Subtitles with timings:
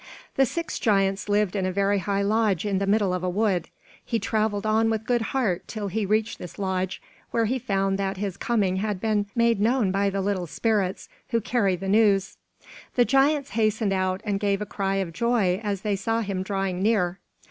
[0.35, 3.69] The six giants lived in a very high lodge in the middle of a wood.
[4.03, 8.17] He traveled on with good heart till he reached this lodge, where he found that
[8.17, 12.37] his coming had been made known by the little spirits who carry the news.
[12.95, 16.81] The giants hastened out and gave a cry of joy as they saw him drawing
[16.81, 17.19] near.